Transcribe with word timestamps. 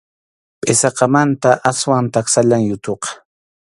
Pʼisaqmanta 0.61 1.51
aswan 1.69 2.05
taksallam 2.13 2.61
yuthuqa. 2.69 3.09